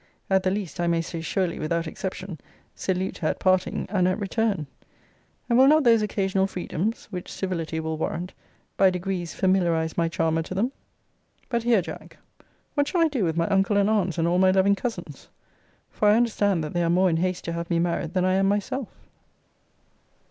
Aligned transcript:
At 0.31 0.41
the 0.41 0.49
least, 0.49 0.79
I 0.79 0.87
may 0.87 0.99
surely, 1.01 1.59
without 1.59 1.85
exception, 1.85 2.39
salute 2.73 3.19
her 3.19 3.27
at 3.27 3.39
parting, 3.39 3.85
and 3.87 4.07
at 4.07 4.17
return; 4.19 4.65
and 5.47 5.59
will 5.59 5.67
not 5.67 5.83
those 5.83 6.01
occasional 6.01 6.47
freedoms 6.47 7.05
(which 7.11 7.31
civility 7.31 7.79
will 7.79 7.99
warrant) 7.99 8.33
by 8.77 8.89
degrees 8.89 9.35
familiarize 9.35 9.99
my 9.99 10.09
charmer 10.09 10.41
to 10.41 10.55
them? 10.55 10.71
But 11.49 11.61
here, 11.61 11.83
Jack, 11.83 12.17
what 12.73 12.87
shall 12.87 13.01
I 13.01 13.09
do 13.09 13.23
with 13.23 13.37
my 13.37 13.45
uncle 13.49 13.77
and 13.77 13.91
aunts, 13.91 14.17
and 14.17 14.27
all 14.27 14.39
my 14.39 14.49
loving 14.49 14.73
cousins? 14.73 15.27
For 15.91 16.07
I 16.07 16.15
understand 16.17 16.63
that 16.63 16.73
they 16.73 16.81
are 16.83 16.89
more 16.89 17.11
in 17.11 17.17
haste 17.17 17.43
to 17.45 17.51
have 17.53 17.69
me 17.69 17.77
married 17.77 18.15
than 18.15 18.25
I 18.25 18.33
am 18.33 18.47
myself. 18.47 18.87